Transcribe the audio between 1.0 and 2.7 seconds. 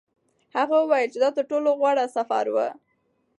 چې دا تر ټولو غوره سفر و.